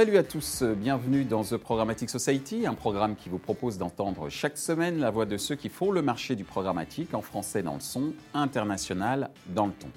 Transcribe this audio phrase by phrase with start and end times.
[0.00, 4.56] Salut à tous, bienvenue dans The Programmatic Society, un programme qui vous propose d'entendre chaque
[4.56, 7.80] semaine la voix de ceux qui font le marché du programmatique en français dans le
[7.80, 9.90] son, international dans le ton.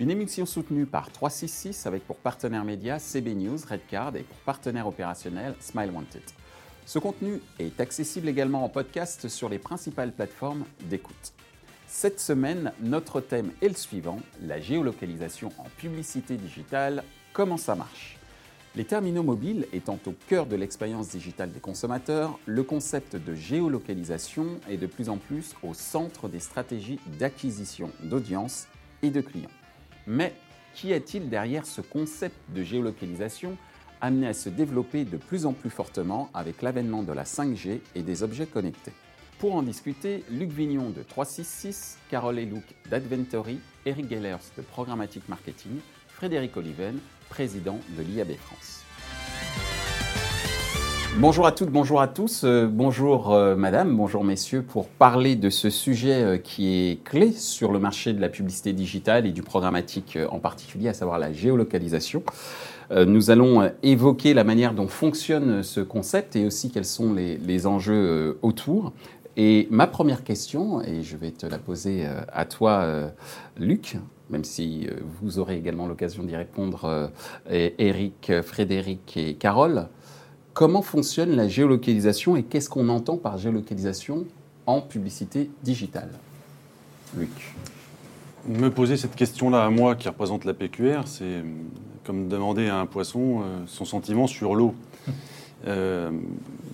[0.00, 4.88] Une émission soutenue par 366 avec pour partenaire média CB News, Redcard et pour partenaire
[4.88, 6.22] opérationnel Smile Wanted.
[6.84, 11.32] Ce contenu est accessible également en podcast sur les principales plateformes d'écoute.
[11.86, 18.17] Cette semaine, notre thème est le suivant, la géolocalisation en publicité digitale, comment ça marche?
[18.78, 24.60] Les terminaux mobiles étant au cœur de l'expérience digitale des consommateurs, le concept de géolocalisation
[24.70, 28.68] est de plus en plus au centre des stratégies d'acquisition d'audience
[29.02, 29.50] et de clients.
[30.06, 30.32] Mais
[30.74, 33.56] qui est-il derrière ce concept de géolocalisation
[34.00, 38.02] amené à se développer de plus en plus fortement avec l'avènement de la 5G et
[38.02, 38.92] des objets connectés?
[39.40, 45.80] Pour en discuter, Luc Vignon de 366, Carole Elouk d'Adventory, Eric Gellers de Programmatic Marketing,
[46.06, 46.96] Frédéric Oliven
[47.28, 48.78] président de l'IAB France.
[51.16, 55.50] Bonjour à toutes, bonjour à tous, euh, bonjour euh, madame, bonjour messieurs, pour parler de
[55.50, 59.42] ce sujet euh, qui est clé sur le marché de la publicité digitale et du
[59.42, 62.22] programmatique en particulier, à savoir la géolocalisation.
[62.90, 67.66] Nous allons évoquer la manière dont fonctionne ce concept et aussi quels sont les, les
[67.66, 68.92] enjeux autour.
[69.36, 73.10] Et ma première question, et je vais te la poser à toi,
[73.58, 73.98] Luc,
[74.30, 77.10] même si euh, vous aurez également l'occasion d'y répondre,
[77.48, 79.88] Eric, euh, Frédéric et Carole.
[80.54, 84.26] Comment fonctionne la géolocalisation et qu'est-ce qu'on entend par géolocalisation
[84.66, 86.10] en publicité digitale?
[87.16, 87.54] Luc
[88.46, 91.42] Me poser cette question-là à moi qui représente la PQR, c'est euh,
[92.04, 94.74] comme demander à un poisson son sentiment sur l'eau.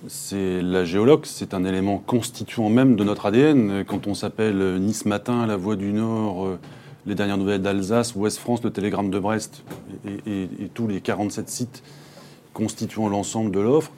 [0.07, 3.83] c'est la géologue, c'est un élément constituant même de notre ADN.
[3.85, 6.57] Quand on s'appelle Nice Matin, La Voix du Nord,
[7.05, 9.63] les dernières nouvelles d'Alsace, Ouest-France, le Télégramme de Brest
[10.05, 11.83] et, tous les 47 sites
[12.53, 13.91] constituant l'ensemble de l'offre,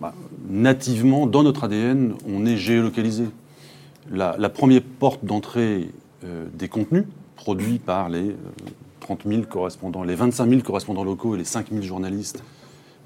[0.00, 0.14] bah,
[0.48, 3.26] nativement, dans notre ADN, on est géolocalisé.
[4.10, 5.90] La, première porte d'entrée
[6.24, 7.04] euh, des contenus
[7.36, 8.34] produits par les
[9.00, 12.42] 30 euh, 000 correspondants, les 25 000 correspondants locaux et les 5 000 journalistes,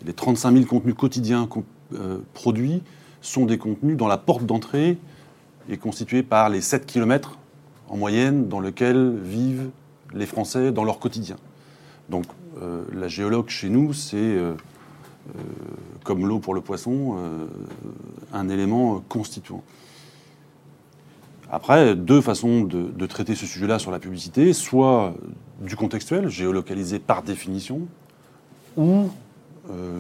[0.06, 1.49] les 35 000 contenus quotidiens
[1.95, 2.83] euh, produits
[3.21, 4.99] sont des contenus dont la porte d'entrée
[5.69, 7.39] est constituée par les 7 km
[7.89, 9.71] en moyenne dans lequel vivent
[10.15, 11.37] les Français dans leur quotidien.
[12.09, 12.25] Donc
[12.62, 14.53] euh, la géologue chez nous, c'est, euh,
[15.37, 15.41] euh,
[16.03, 17.17] comme l'eau pour le poisson,
[18.33, 19.62] un élément constituant.
[21.50, 25.15] Après, deux façons de, traiter ce sujet-là sur la publicité, soit
[25.61, 27.83] du contextuel, géolocalisé par définition,
[28.77, 29.09] ou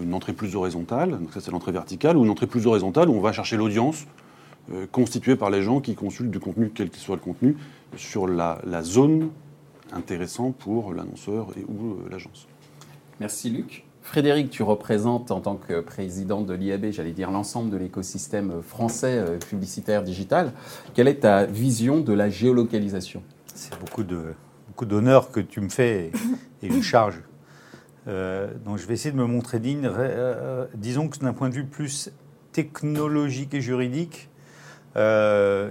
[0.02, 3.14] une entrée plus horizontale, donc ça c'est l'entrée verticale, ou une entrée plus horizontale où
[3.14, 4.04] on va chercher l'audience
[4.92, 7.56] constituée par les gens qui consultent du contenu, quel qu'il soit le contenu,
[7.96, 9.30] sur la, zone
[9.92, 12.46] intéressante pour l'annonceur et ou euh, l'agence.
[13.20, 13.84] Merci Luc.
[14.02, 19.18] Frédéric, tu représentes en tant que président de l'IAB, j'allais dire l'ensemble de l'écosystème français
[19.18, 20.52] euh, publicitaire digital.
[20.94, 23.22] Quelle est ta vision de la géolocalisation?
[23.54, 24.34] C'est beaucoup de
[24.68, 26.10] beaucoup d'honneur que tu me fais
[26.62, 27.22] et, une charge.
[28.08, 29.88] Euh, donc je vais essayer de me montrer digne.
[30.74, 32.10] disons que d'un point de vue plus
[32.52, 34.28] technologique et juridique,
[34.96, 35.70] euh,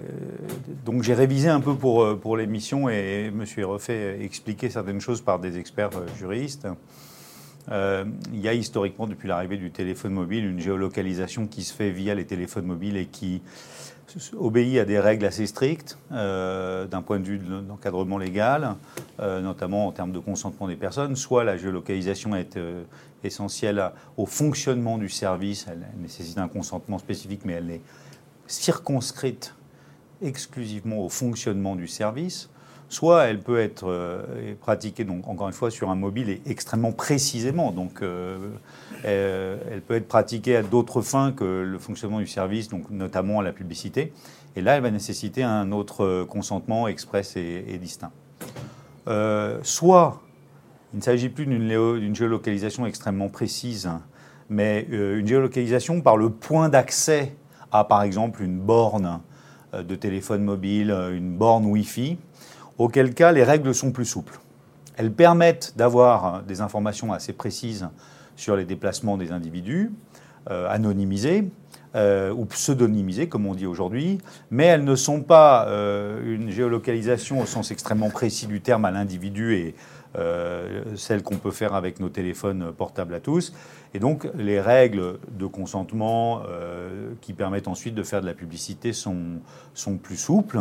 [0.86, 5.22] donc j'ai révisé un peu pour, euh, l'émission et me suis refait expliquer certaines choses
[5.22, 6.68] par des experts euh, juristes.
[7.72, 12.16] il y a historiquement, depuis l'arrivée du téléphone mobile, une géolocalisation qui se fait via
[12.16, 13.42] les téléphones mobiles et qui
[14.38, 18.76] obéit à des règles assez strictes d'un point de vue de l'encadrement légal,
[19.18, 21.16] notamment en termes de consentement des personnes.
[21.16, 22.60] Soit la géolocalisation est
[23.24, 27.82] essentielle au fonctionnement du service, elle nécessite un consentement spécifique, mais elle est
[28.54, 29.56] circonscrite
[30.22, 32.50] exclusivement au fonctionnement du service,
[32.90, 37.72] soit elle peut être euh, pratiquée, encore une fois, sur un mobile et extrêmement précisément.
[37.72, 38.38] Donc, euh,
[39.04, 43.52] elle, peut être pratiquée à d'autres fins que le fonctionnement du service, notamment à la
[43.52, 44.14] publicité.
[44.56, 48.12] Et là, elle va nécessiter un autre consentement express et, distinct.
[49.08, 50.22] Euh, soit
[50.94, 53.90] il ne s'agit plus d'une géolocalisation extrêmement précise,
[54.48, 57.34] mais une géolocalisation par le point d'accès
[57.74, 59.20] à par exemple une borne
[59.74, 62.18] euh, de téléphone mobile, euh, une borne Wi-Fi,
[62.78, 64.40] auquel cas les règles sont plus souples.
[64.96, 67.90] Elles permettent d'avoir euh, des informations assez précises
[68.36, 69.92] sur les déplacements des individus,
[70.48, 71.52] anonymisés,
[71.96, 74.18] ou pseudonymisés, comme on dit aujourd'hui,
[74.50, 75.68] mais elles ne sont pas
[76.26, 79.76] une géolocalisation au sens extrêmement précis du terme à l'individu et
[80.96, 83.54] celle qu'on peut faire avec nos téléphones portables à tous.
[83.94, 86.42] Et donc, les règles de consentement
[87.22, 89.40] qui permettent ensuite de faire de la publicité sont,
[89.76, 90.60] sont plus souples.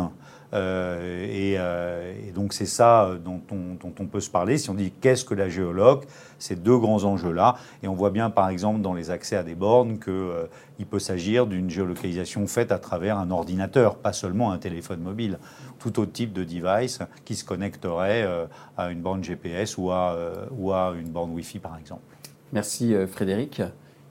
[0.55, 4.58] Euh, euh, et, donc c'est ça dont on, peut se parler.
[4.58, 6.05] Si on dit qu'est-ce que la géologue,
[6.38, 7.56] ces deux grands enjeux-là.
[7.82, 10.46] Et on voit bien par exemple dans les accès à des bornes qu'il euh,
[10.90, 15.38] peut s'agir d'une géolocalisation faite à travers un ordinateur, pas seulement un téléphone mobile.
[15.78, 18.28] Tout autre type de device qui se connecterait
[18.76, 20.17] à une borne GPS ou à,
[20.50, 22.12] ou à une borne Wi-Fi par exemple.
[22.52, 23.62] Merci Frédéric.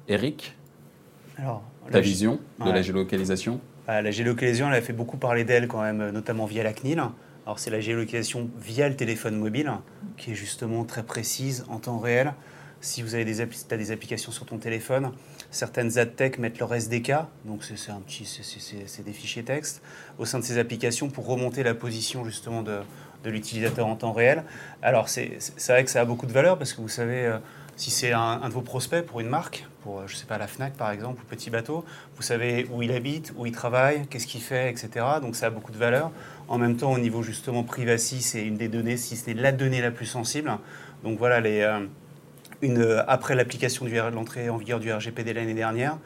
[0.07, 0.57] Eric,
[1.38, 3.61] Alors, ta vision de la géolocalisation?
[3.88, 7.01] Bah, la géolocalisation, elle a fait beaucoup parler d'elle quand même, notamment via la CNIL.
[7.45, 9.71] Alors c'est la géolocalisation via le téléphone mobile,
[10.17, 12.33] qui est justement très précise en temps réel.
[12.81, 15.11] Si vous avez des, as des applications sur ton téléphone,
[15.51, 17.13] certaines AdTech mettent leur SDK,
[17.45, 19.83] donc c'est un petit, c'est des fichiers texte,
[20.17, 22.79] au sein de ces applications pour remonter la position justement de,
[23.23, 24.43] de l'utilisateur en temps réel.
[24.81, 27.38] Alors c'est vrai que ça a beaucoup de valeur parce que vous savez, euh,
[27.75, 30.73] si c'est un, de vos prospects pour une marque, pour, je sais pas, la FNAC
[30.73, 31.83] par exemple, ou Petit Bateau,
[32.15, 35.06] vous savez où il habite, où il travaille, qu'est-ce qu'il fait, etc.
[35.21, 36.12] Donc ça a beaucoup de valeur.
[36.47, 39.51] En même temps, au niveau justement privacy, c'est une des données, si ce n'est la
[39.51, 40.51] donnée la plus sensible.
[41.03, 41.85] Donc voilà, euh,
[42.62, 45.97] une, après l'application de l'entrée en vigueur du RGPD l'année dernière,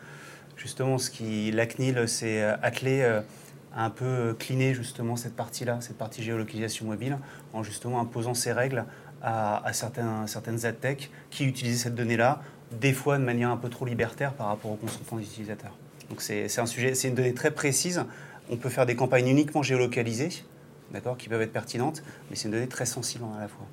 [0.56, 3.22] justement, ce qui, la CNIL s'est euh, attelée euh,
[3.76, 7.18] à un peu cleaner justement cette partie-là, cette partie géolocalisation mobile,
[7.54, 8.86] en justement imposant ses règles
[9.26, 12.42] à, certains, certaines AdTech qui utilisaient cette donnée-là,
[12.72, 15.76] des fois de manière un peu trop libertaire par rapport au consentement des utilisateurs.
[16.10, 18.06] Donc c'est un sujet, c'est une donnée très précise.
[18.52, 20.44] On peut faire des campagnes uniquement géolocalisées,
[20.92, 23.66] d'accord, qui peuvent être pertinentes, mais c'est une donnée très sensible à la fois.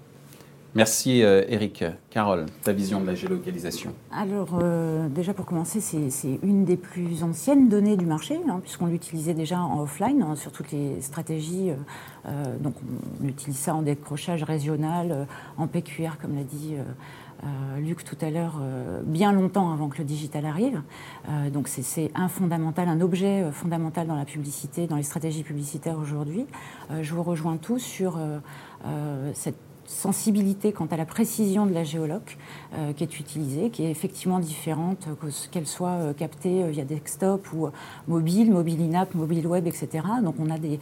[0.74, 1.84] Merci euh, Eric.
[2.08, 7.22] Carole, ta vision de la géolocalisation Alors euh, déjà pour commencer, c'est une des plus
[7.22, 11.72] anciennes données du marché, hein, puisqu'on l'utilisait déjà en offline hein, sur toutes les stratégies.
[12.26, 12.74] Euh, donc
[13.22, 15.26] on utilise ça en décrochage régional,
[15.58, 16.76] en PQR comme l'a dit
[17.78, 18.60] Luc tout à l'heure,
[19.04, 20.80] bien longtemps avant que le digital arrive.
[21.52, 26.46] donc c'est un fondamental, un objet fondamental dans la publicité, dans les stratégies publicitaires aujourd'hui.
[27.00, 28.16] je vous rejoins tous sur
[29.34, 32.36] cette sensibilité quant à la précision de la géologue
[32.74, 35.08] euh, qui est utilisée, qui est effectivement différente,
[35.50, 37.68] qu'elle soit euh, captée euh, via desktop ou
[38.08, 39.88] mobile, mobile in-app, mobile web, etc.
[40.22, 40.78] Donc on a des,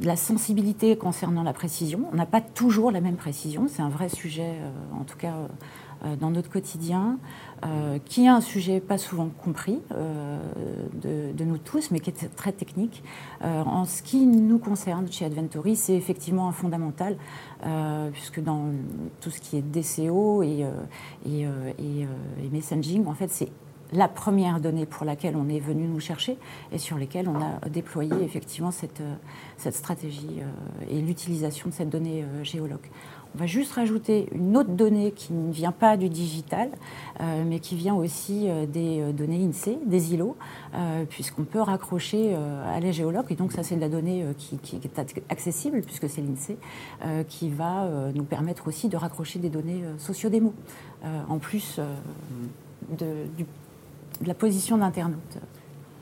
[0.00, 2.08] de la sensibilité concernant la précision.
[2.12, 4.54] On n'a pas toujours la même précision, c'est un vrai sujet,
[4.98, 5.34] en tout cas
[6.20, 7.18] dans notre quotidien.
[7.64, 10.40] Euh, qui est un sujet pas souvent compris euh,
[10.94, 13.04] de, nous tous, mais qui est très technique.
[13.44, 17.16] Euh, en ce qui nous concerne chez Adventory, c'est effectivement un fondamental,
[18.12, 18.72] puisque dans
[19.20, 20.66] tout ce qui est DCO et,
[21.24, 23.48] et, et, messaging, en fait, c'est
[23.92, 26.38] la première donnée pour laquelle on est venu nous chercher
[26.72, 29.02] et sur lesquelles on a déployé effectivement cette,
[29.58, 30.40] cette stratégie
[30.90, 32.88] et l'utilisation de cette donnée géologue.
[33.34, 36.68] On va juste rajouter une autre donnée qui ne vient pas du digital,
[37.20, 40.36] euh, mais qui vient aussi euh, des euh, données INSEE, des îlots,
[41.08, 43.26] puisqu'on peut raccrocher à géologue.
[43.30, 46.56] Et donc ça, c'est de la donnée qui, est accessible, puisque c'est l'INSEE,
[47.28, 50.54] qui va nous permettre aussi de raccrocher des données sociodémo,
[51.28, 51.78] en plus
[52.98, 53.26] de,
[54.24, 55.38] la position d'internaute.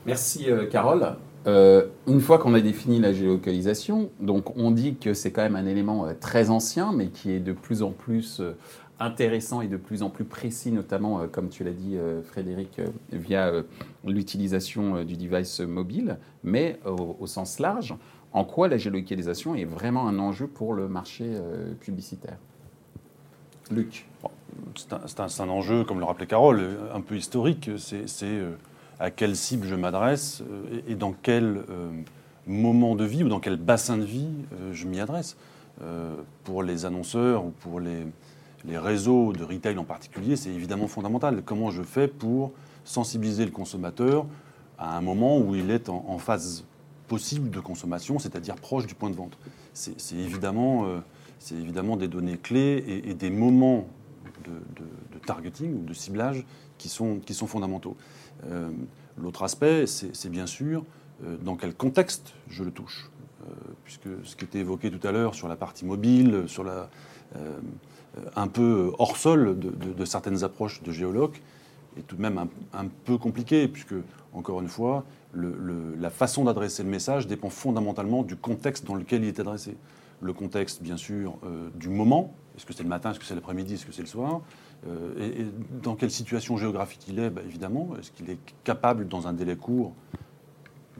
[0.05, 1.15] Merci Carole.
[1.47, 5.55] Euh, une fois qu'on a défini la géolocalisation, donc on dit que c'est quand même
[5.55, 8.55] un élément euh, très ancien, mais qui est de plus en plus euh,
[8.99, 12.79] intéressant et de plus en plus précis, notamment, comme tu l'as dit, Frédéric,
[13.11, 13.51] via
[14.05, 17.95] l'utilisation du device mobile, mais au, sens large,
[18.31, 21.25] en quoi la géolocalisation est vraiment un enjeu pour le marché
[21.79, 22.37] publicitaire
[23.71, 24.07] Luc
[24.75, 26.61] C'est un, enjeu, comme le rappelait Carole,
[26.93, 27.71] un peu historique.
[27.77, 28.05] C'est
[29.01, 31.89] à quelle cible je m'adresse euh, et, dans quel euh,
[32.45, 35.35] moment de vie ou dans quel bassin de vie euh, je m'y adresse.
[36.43, 38.05] pour les annonceurs ou pour les,
[38.77, 41.41] réseaux de retail en particulier, c'est évidemment fondamental.
[41.43, 42.51] Comment je fais pour
[42.83, 44.27] sensibiliser le consommateur
[44.77, 46.63] à un moment où il est en, phase
[47.07, 49.35] possible de consommation, c'est-à-dire proche du point de vente?
[49.73, 50.85] C'est évidemment,
[51.97, 53.87] des données clés et, des moments
[54.45, 56.45] de, targeting ou de ciblage
[56.77, 57.97] qui sont, qui sont fondamentaux.
[58.49, 58.69] Euh,
[59.17, 60.83] l'autre aspect, c'est bien sûr
[61.23, 63.09] euh, dans quel contexte je le touche.
[63.43, 66.89] Euh, puisque ce qui était évoqué tout à l'heure sur la partie mobile, sur la,
[68.35, 71.35] un peu hors sol de, certaines approches de géologue,
[71.97, 73.95] est tout de même un, peu compliqué, puisque,
[74.33, 79.29] encore une fois, la façon d'adresser le message dépend fondamentalement du contexte dans lequel il
[79.29, 79.75] est adressé.
[80.21, 81.35] Le contexte, bien sûr,
[81.75, 84.07] du moment, est-ce que c'est le matin, est-ce que c'est l'après-midi, est-ce que c'est le
[84.07, 84.41] soir?
[84.87, 85.45] Euh, et,
[85.83, 89.55] dans quelle situation géographique il est bah, Évidemment, est-ce qu'il est capable dans un délai
[89.55, 89.93] court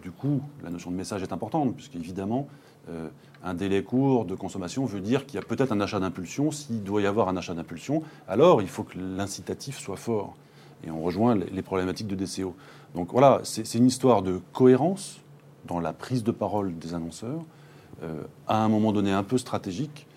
[0.02, 2.48] Du coup, la notion de message est importante, puisqu'évidemment,
[2.90, 3.10] euh,
[3.44, 6.52] un délai court de consommation veut dire qu'il y a peut-être un achat d'impulsion.
[6.52, 10.36] S'il doit y avoir un achat d'impulsion, alors il faut que l'incitatif soit fort.
[10.84, 12.56] Et on rejoint les problématiques de DCO.
[12.96, 15.22] Donc voilà, c'est une histoire de cohérence
[15.66, 17.42] dans la prise de parole des annonceurs,
[18.04, 20.08] euh, à un moment donné un peu stratégique,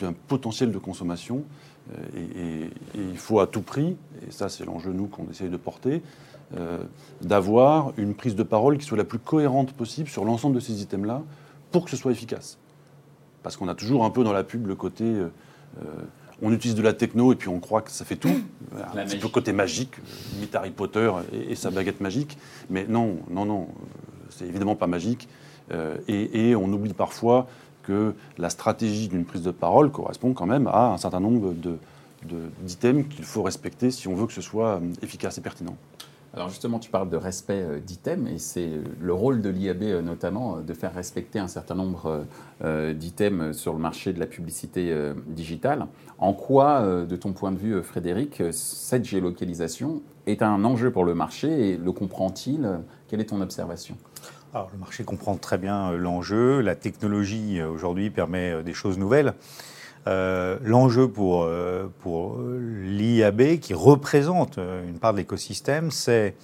[0.00, 1.44] d'un potentiel de consommation.
[1.92, 5.56] Euh, et, il faut à tout prix, et ça c'est l'enjeu nous qu'on essaye de
[5.56, 6.02] porter,
[6.56, 6.78] euh,
[7.22, 10.82] d'avoir une prise de parole qui soit la plus cohérente possible sur l'ensemble de ces
[10.82, 11.22] items-là
[11.70, 12.58] pour que ce soit efficace.
[13.42, 15.04] Parce qu'on a toujours un peu dans la pub le côté
[16.42, 18.28] on utilise de la techno et puis on croit que ça fait tout.
[18.94, 19.94] un petit peu côté magique,
[20.34, 22.38] limite Harry Potter et, sa baguette magique.
[22.70, 23.68] Mais non, non, non,
[24.30, 25.28] c'est évidemment pas magique.
[25.72, 27.46] Euh, et, on oublie parfois
[27.82, 31.54] que la stratégie d'une prise de parole correspond quand même à un certain nombre
[32.62, 35.76] d'items qu'il faut respecter si on veut que ce soit euh, efficace et pertinent.
[36.32, 38.70] Alors justement, tu parles de respect euh, d'items et c'est
[39.00, 42.24] le rôle de l'IAB euh, notamment de faire respecter un certain nombre
[42.62, 44.94] d'items sur le marché de la publicité
[45.26, 45.86] digitale.
[46.18, 51.14] En quoi, de ton point de vue, Frédéric, cette géolocalisation est un enjeu pour le
[51.14, 52.68] marché et le comprend-il?
[53.08, 53.96] Quelle est ton observation?
[54.52, 56.60] Alors, le marché comprend très bien l'enjeu.
[56.60, 59.34] La technologie aujourd'hui permet des choses nouvelles.
[60.06, 66.34] Euh, l'enjeu pour, euh, pour l'IAB, qui représente euh, une part de l'écosystème, c'est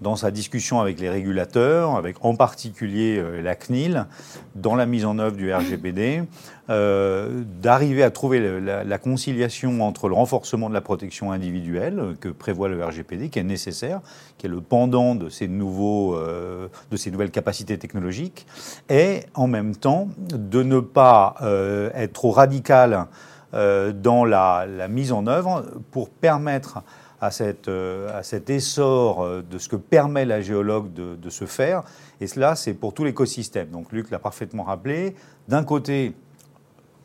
[0.00, 4.06] dans sa discussion avec les régulateurs, avec en particulier la CNIL,
[4.54, 6.22] dans la mise en œuvre du RGPD,
[6.68, 12.68] euh, d'arriver à trouver la, conciliation entre le renforcement de la protection individuelle que prévoit
[12.68, 14.00] le RGPD, qui est nécessaire,
[14.36, 18.48] qui est le pendant de ces, nouveaux, euh, de ces nouvelles capacités technologiques,
[18.88, 23.06] et en même temps de ne pas euh, être trop radical
[23.52, 26.82] dans la, mise en œuvre pour permettre
[27.20, 31.82] à, cette, à, cet essor de ce que permet la géologue de, de se faire.
[32.20, 33.68] Et cela, c'est pour tout l'écosystème.
[33.70, 35.14] Donc Luc l'a parfaitement rappelé.
[35.48, 36.14] D'un côté,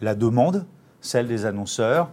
[0.01, 0.65] la demande,
[0.99, 2.09] celle des annonceurs,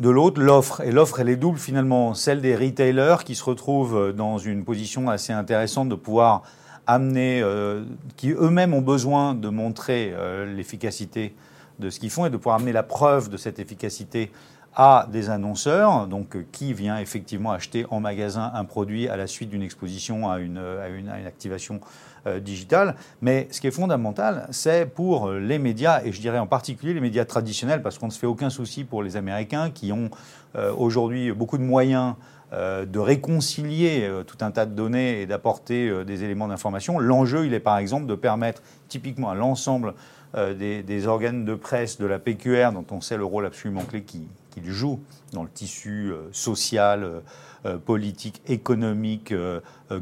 [0.00, 0.80] de l'autre, l'offre.
[0.82, 5.08] Et l'offre, elle est double finalement, celle des retailers qui se retrouvent dans une position
[5.08, 6.42] assez intéressante de pouvoir
[6.86, 7.84] amener, euh,
[8.16, 11.34] qui eux-mêmes ont besoin de montrer euh, l'efficacité
[11.78, 14.32] de ce qu'ils font et de pouvoir amener la preuve de cette efficacité
[14.80, 19.26] à des annonceurs, donc euh, qui vient effectivement acheter en magasin un produit à la
[19.26, 20.62] suite d'une exposition à une,
[20.96, 21.80] une activation
[22.28, 22.94] euh, digitale.
[23.20, 27.00] Mais ce qui est fondamental, c'est pour les médias, et je dirais en particulier les
[27.00, 30.10] médias traditionnels, parce qu'on ne se fait aucun souci pour les Américains qui ont
[30.54, 32.14] euh, aujourd'hui beaucoup de moyens
[32.50, 36.98] de réconcilier tout un tas de données et d'apporter des éléments d'information.
[36.98, 39.92] L'enjeu, il est par exemple de permettre typiquement à l'ensemble
[40.34, 44.00] des, des, organes de presse de la PQR, dont on sait le rôle absolument clé
[44.00, 44.26] qui,
[44.58, 45.00] qu'il joue
[45.32, 47.20] dans le tissu euh, social, euh,
[47.66, 49.34] euh, politique, économique,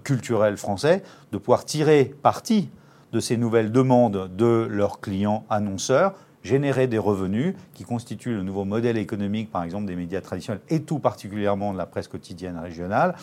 [0.04, 2.68] culturel français, de pouvoir tirer parti
[3.12, 8.64] de ces nouvelles demandes de leurs clients annonceurs, générer des revenus qui constituent le nouveau
[8.64, 13.14] modèle économique, par exemple, des médias traditionnels et tout particulièrement de la presse quotidienne régionale.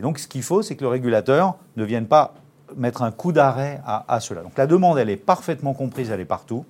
[0.00, 2.34] donc, ce qu'il faut, c'est que le régulateur ne vienne pas
[2.76, 4.42] mettre un coup d'arrêt à, à, cela.
[4.42, 6.64] Donc, la demande, elle est parfaitement comprise, elle est partout,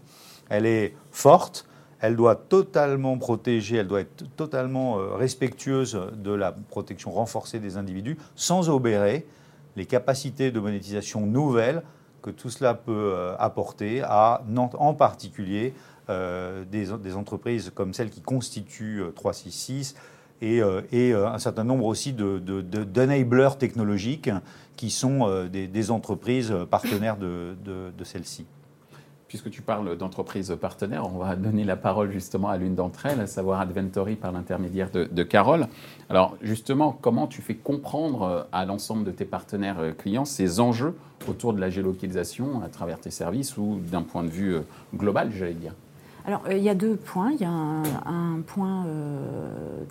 [0.49, 1.67] elle est forte,
[2.03, 7.77] elle doit totalement protéger, elle doit être totalement euh, respectueuse de la protection renforcée des
[7.77, 9.25] individus, sans obérer
[9.77, 11.83] les capacités de monétisation nouvelles
[12.21, 14.43] que tout cela peut euh, apporter à,
[14.79, 15.75] en particulier,
[16.11, 19.95] euh, des, entreprises comme celles qui constituent 366
[20.43, 24.29] et, et un certain nombre aussi d'enablers de, technologiques
[24.75, 28.45] qui sont des, entreprises partenaires de, de celles-ci
[29.33, 33.19] puisque tu parles d'entreprises partenaires, on va donner la parole justement à l'une d'entre elles,
[33.19, 35.69] à savoir Adventory par l'intermédiaire de, Carole.
[36.11, 40.61] Alors justement, comment tu fais comprendre euh, à l'ensemble de tes partenaires euh, clients ces
[40.61, 40.95] enjeux
[41.27, 44.61] autour de la géolocalisation à travers tes services ou d'un point de vue euh,
[44.95, 45.73] global, j'allais dire?
[46.27, 47.31] Alors, il y a deux points.
[47.33, 48.87] Il y a un, point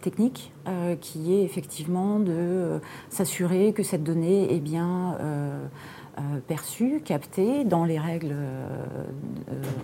[0.02, 0.54] technique
[1.02, 2.80] qui est effectivement de
[3.10, 5.18] s'assurer que cette donnée est bien
[6.22, 8.76] euh, perçues, captées dans les règles euh,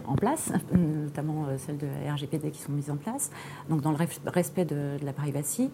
[0.06, 3.32] en place, notamment euh, celles de RGPD qui sont mises en place,
[3.70, 5.70] donc dans le respect de, la privacy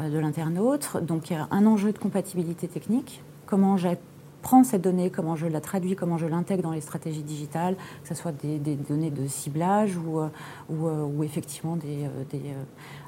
[0.00, 0.96] de l'internaute.
[1.02, 3.76] Donc il y a un enjeu de compatibilité technique, comment
[4.42, 8.08] prends cette donnée, comment je la traduis, comment je l'intègre dans les stratégies digitales, que
[8.08, 12.08] ce soit des, données de ciblage ou, effectivement des,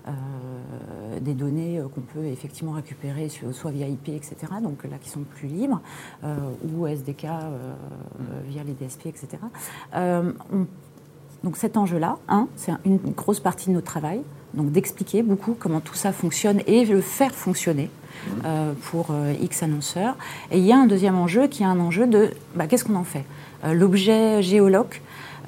[0.08, 5.20] euh, des données qu'on peut effectivement récupérer soit via IP, etc., donc là qui sont
[5.20, 5.80] plus libres,
[6.22, 6.36] euh,
[6.72, 7.74] ou SDK euh,
[8.46, 9.38] via les DSP, etc.
[11.42, 12.18] donc cet enjeu-là,
[12.56, 14.20] c'est une grosse partie de notre travail,
[14.54, 17.90] donc d'expliquer beaucoup comment tout ça fonctionne et le faire fonctionner.
[18.90, 20.16] pour X annonceurs.
[20.50, 22.96] Et il y a un deuxième enjeu qui est un enjeu de bah, qu'est-ce qu'on
[22.96, 23.24] en fait?
[23.64, 25.00] L'objet géologue,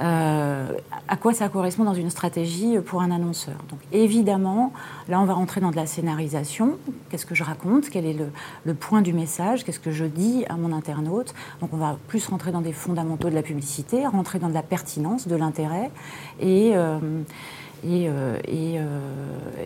[0.02, 0.72] euh,
[1.08, 3.56] à quoi ça correspond dans une stratégie pour un annonceur.
[3.68, 4.72] Donc évidemment,
[5.08, 6.78] là on va rentrer dans de la scénarisation.
[7.10, 7.90] Qu'est-ce que je raconte?
[7.90, 8.16] Quel est
[8.64, 9.64] le, point du message?
[9.64, 11.34] Qu'est-ce que je dis à mon internaute?
[11.60, 14.62] Donc on va plus rentrer dans des fondamentaux de la publicité, rentrer dans de la
[14.62, 15.90] pertinence, de l'intérêt
[16.40, 16.98] et euh,
[17.84, 18.38] euh,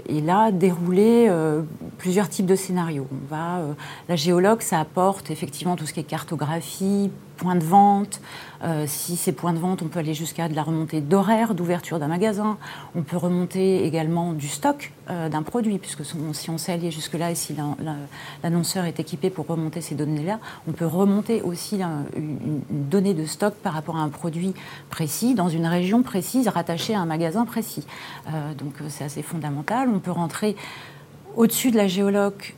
[0.09, 1.31] là dérouler
[1.99, 3.07] plusieurs types de scénarios.
[3.13, 3.61] On va,
[4.09, 8.21] la géologue, ça apporte effectivement tout ce qui est cartographie, points de vente.
[8.63, 11.99] Euh, si ces points de vente, on peut aller jusqu'à de la remontée d'horaire d'ouverture
[11.99, 12.57] d'un magasin.
[12.95, 17.31] On peut remonter également du stock euh, d'un produit, puisque si on s'est allié jusque-là
[17.31, 17.55] et si
[18.43, 21.81] l'annonceur est équipé pour remonter ces données-là, on peut remonter aussi
[22.17, 24.55] une, donnée de stock par rapport à un produit
[24.89, 27.87] précis, dans une région précise, rattachée à un magasin précis.
[28.29, 29.89] Euh, donc c'est assez fondamental.
[29.93, 30.57] On peut rentrer
[31.37, 32.55] au-dessus de la géologue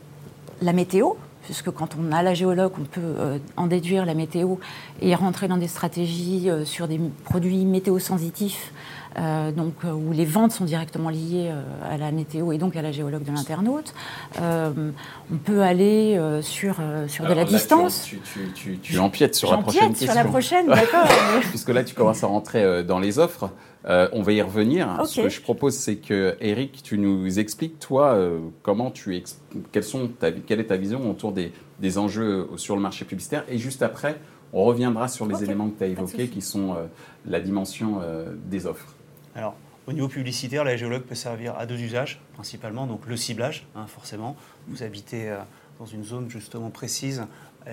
[0.61, 1.13] la météo,
[1.47, 4.55] puisque quand on a la géologue, on peut euh, en déduire la météo
[5.01, 8.73] et rentrer dans des stratégies euh, sur des produits météo-sensitifs,
[9.17, 11.49] euh, donc, où les ventes sont directement liées
[11.89, 13.93] à la météo et donc à la géologue de l'internaute.
[14.37, 16.75] on peut aller sur,
[17.07, 18.03] sur de la distance.
[18.03, 18.19] Tu,
[18.53, 20.07] tu, tu, empiètes sur la prochaine question.
[20.07, 21.07] sur la prochaine, d'accord.
[21.49, 23.49] Puisque là, tu commences à rentrer dans les offres.
[23.87, 25.05] Euh, on va y revenir.
[25.05, 29.23] Ce que je propose, c'est que Eric, tu nous expliques toi euh, comment tu
[29.71, 30.11] quelles sont
[30.45, 31.51] quelle est ta vision autour des,
[31.97, 33.45] enjeux sur le marché publicitaire.
[33.47, 34.19] Et juste après,
[34.51, 36.85] on reviendra sur les éléments que tu as évoqués, qui sont euh,
[37.25, 38.01] la dimension
[38.45, 38.93] des offres.
[39.35, 39.55] Alors,
[39.87, 42.87] au niveau publicitaire, la géologue peut servir à deux usages principalement.
[42.87, 44.35] Donc le ciblage, hein, forcément.
[44.67, 45.33] Vous habitez
[45.79, 47.23] dans une zone justement précise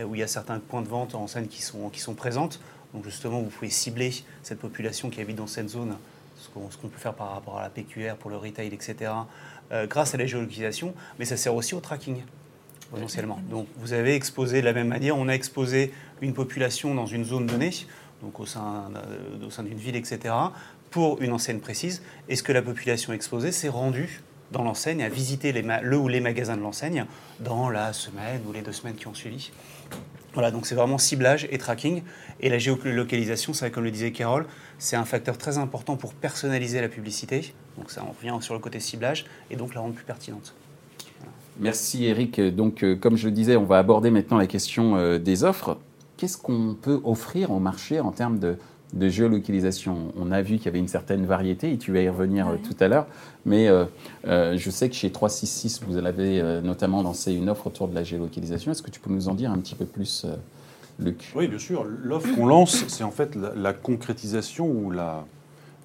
[0.06, 2.60] où il y a certains points de vente en scène qui sont, qui sont présentes.
[2.94, 5.96] Donc justement, vous pouvez cibler cette population qui habite dans cette zone,
[6.38, 9.10] ce qu'on peut faire par rapport à la PQR pour le retail, etc.,
[9.72, 12.22] euh, grâce à la géolocalisation, mais ça sert aussi au tracking
[12.90, 13.40] potentiellement.
[13.50, 17.24] Donc vous avez exposé de la même manière, on a exposé une population dans une
[17.24, 17.72] zone donnée,
[18.22, 18.90] donc au sein,
[19.44, 20.34] au sein d'une ville, etc.,
[20.90, 22.02] pour une enseigne précise.
[22.28, 24.22] Et ce que la population exposée s'est rendue
[24.52, 27.06] dans l'enseigne, a visité les le ou les magasins de l'enseigne
[27.40, 29.50] dans la semaine ou les deux semaines qui ont suivi.
[30.34, 32.02] Voilà, donc c'est vraiment ciblage et tracking.
[32.40, 34.46] Et la géolocalisation, c'est comme le disait Carole,
[34.78, 37.54] c'est un facteur très important pour personnaliser la publicité.
[37.78, 40.54] Donc ça en revient sur le côté ciblage et donc la rendre plus pertinente.
[41.60, 42.40] Merci Eric.
[42.40, 45.78] Donc euh, comme je le disais, on va aborder maintenant la question euh, des offres.
[46.16, 48.56] Qu'est-ce qu'on peut offrir au marché en termes de,
[48.94, 50.12] de géolocalisation.
[50.16, 52.56] On a vu qu'il y avait une certaine variété, et tu vas y revenir euh,
[52.56, 53.06] tout à l'heure,
[53.44, 53.84] mais euh,
[54.26, 58.04] euh, je sais que chez 366, vous avez notamment lancé une offre autour de la
[58.04, 58.72] géolocalisation.
[58.72, 60.26] Est-ce que tu peux nous en dire un petit peu plus,
[60.98, 61.32] Luc?
[61.34, 61.84] Oui, bien sûr.
[61.84, 65.26] L'offre qu'on lance, c'est en fait la, concrétisation ou la,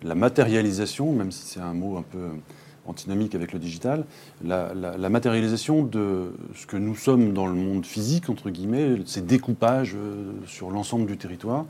[0.04, 2.28] la, matérialisation, même si c'est un mot un peu
[2.86, 4.06] antinomique avec le digital,
[4.44, 9.22] la, la, matérialisation de ce que nous sommes dans le monde physique, entre guillemets, ces
[9.22, 9.96] découpages
[10.46, 11.66] sur l'ensemble du territoire.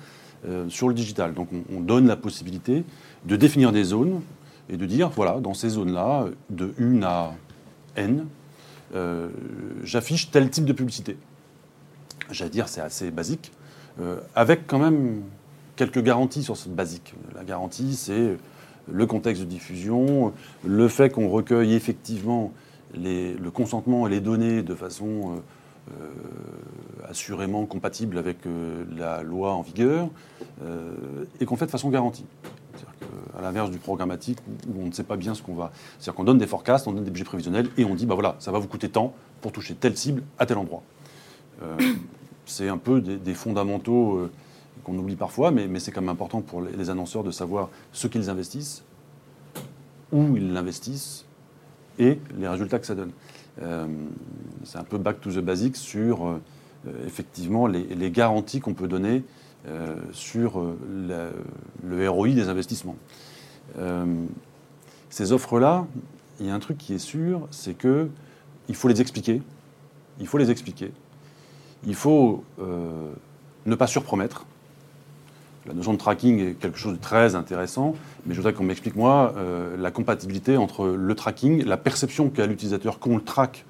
[0.48, 1.34] Euh, sur le digital.
[1.34, 2.86] Donc on, donne la possibilité
[3.26, 4.22] de définir des zones
[4.70, 7.34] et de dire, voilà, dans ces zones-là, de 1 à
[7.98, 8.26] N,
[8.96, 9.28] euh,
[9.84, 11.18] j'affiche tel type de publicité.
[12.32, 13.52] J'allais dire, c'est assez basique,
[14.00, 15.24] euh, avec quand même
[15.76, 17.16] quelques garanties sur ce basique.
[17.36, 18.38] La garantie, c'est
[18.90, 20.32] le contexte de diffusion,
[20.64, 22.54] le fait qu'on recueille effectivement
[22.96, 25.42] le consentement et les données de façon
[27.10, 30.10] assurément compatible avec euh, la loi en vigueur
[30.64, 32.26] euh, et qu'on fait de façon garantie.
[33.38, 35.72] À l'inverse du programmatique où on ne sait pas bien ce qu'on va.
[35.98, 38.36] C'est-à-dire qu'on donne des forecasts, on donne des budgets prévisionnels et on dit bah voilà,
[38.40, 40.84] ça va vous coûter tant pour toucher telle cible à tel endroit.
[42.46, 44.30] c'est un peu des, fondamentaux
[44.84, 48.30] qu'on oublie parfois, mais c'est quand même important pour les, annonceurs de savoir ce qu'ils
[48.30, 48.84] investissent,
[50.12, 51.26] où ils l'investissent
[51.98, 53.12] et les résultats que ça donne.
[53.62, 53.88] Euh,
[54.64, 56.42] c'est un peu back to the basics sur euh,
[57.06, 59.24] effectivement les, garanties qu'on peut donner
[59.68, 60.64] euh, sur
[61.84, 62.96] le ROI des investissements.
[65.10, 65.88] ces offres-là,
[66.40, 68.10] il y a un truc qui est sûr, c'est que
[68.68, 69.42] il faut les expliquer.
[70.20, 70.92] Il faut les expliquer.
[71.86, 74.46] Il faut ne pas surpromettre.
[75.70, 77.94] La notion de tracking est quelque chose de très intéressant,
[78.26, 82.48] mais je voudrais qu'on m'explique, moi, euh, la compatibilité entre le tracking, la perception qu'a
[82.48, 83.66] l'utilisateur qu'on le traque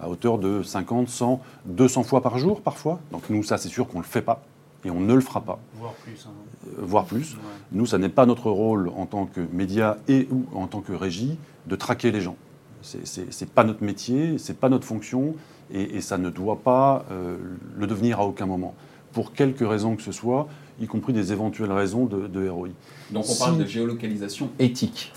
[0.00, 2.98] à hauteur de 50, 100, 200 fois par jour parfois.
[3.12, 4.42] Donc nous, ça, c'est sûr qu'on ne le fait pas
[4.84, 5.60] et on ne le fera pas.
[5.78, 6.26] Voire plus.
[6.26, 6.32] Hein.
[6.66, 7.36] Euh, voire plus.
[7.70, 10.92] Nous, ça n'est pas notre rôle en tant que média et ou en tant que
[10.92, 12.36] régie de traquer les gens.
[12.82, 15.36] C'est n'est pas notre métier, c'est pas notre fonction
[15.72, 17.38] et, ça ne doit pas euh,
[17.76, 18.74] le devenir à aucun moment.
[19.12, 20.48] Pour quelque raison que ce soit,
[20.80, 22.68] y compris des éventuelles raisons de, ROI.
[23.10, 25.12] Donc on parle de géolocalisation éthique,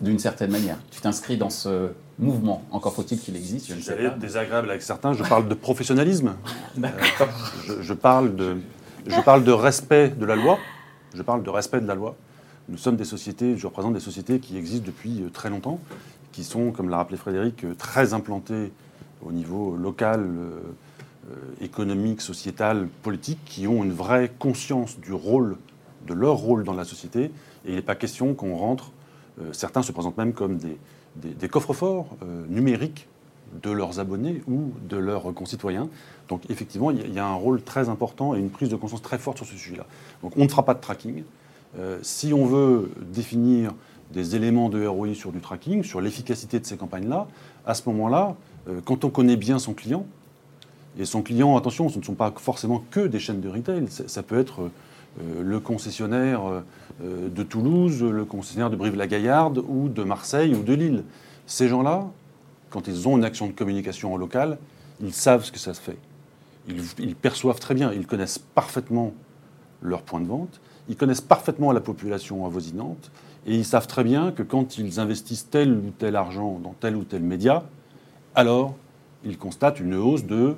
[0.00, 0.78] d'une certaine manière.
[0.90, 4.10] Tu t'inscris dans ce mouvement, encore faut-il qu'il existe, je ne sais pas.
[4.10, 6.34] désagréable avec certains, je parle de professionnalisme.
[6.76, 7.28] D'accord.
[7.80, 8.56] je, parle de,
[9.06, 10.58] je parle de respect de la loi.
[11.14, 12.14] Je parle de respect de la loi.
[12.68, 15.80] Nous sommes des sociétés, je représente des sociétés qui existent depuis euh, très longtemps,
[16.30, 18.72] qui sont, comme l'a rappelé Frédéric, euh, très implantées
[19.22, 20.60] au niveau local, euh,
[21.60, 25.56] économique, sociétal, politique, qui ont une vraie conscience du rôle,
[26.06, 27.24] de leur rôle dans la société.
[27.64, 28.92] Et il n'est pas question qu'on rentre,
[29.52, 30.76] certains se présentent même comme des,
[31.16, 32.16] des, coffres-forts
[32.48, 33.06] numériques
[33.62, 35.88] de leurs abonnés ou de leurs concitoyens.
[36.28, 39.18] Donc effectivement, il y a un rôle très important et une prise de conscience très
[39.18, 39.86] forte sur ce sujet-là.
[40.22, 41.24] Donc on ne fera pas de tracking.
[41.78, 43.74] Euh, si on veut définir
[44.12, 47.28] des éléments de ROI sur du tracking, sur l'efficacité de ces campagnes-là,
[47.66, 48.36] à ce moment-là,
[48.68, 50.06] euh, quand on connaît bien son client,
[50.98, 54.22] et son client, attention, ce ne sont pas forcément que des chaînes de retail, ça,
[54.22, 54.62] peut être
[55.20, 56.42] euh, le concessionnaire
[57.02, 61.04] de Toulouse, le concessionnaire de Brive-la-Gaillarde ou de Marseille ou de Lille.
[61.46, 62.06] Ces gens-là,
[62.68, 64.58] quand ils ont une action de communication en local,
[65.00, 65.96] ils savent ce que ça se fait.
[66.68, 69.14] ils perçoivent très bien, ils connaissent parfaitement
[69.82, 73.10] leur point de vente, ils connaissent parfaitement la population avoisinante
[73.46, 76.96] et ils savent très bien que quand ils investissent tel ou tel argent dans tel
[76.96, 77.64] ou tel média,
[78.34, 78.74] alors
[79.24, 80.56] ils constatent une hausse de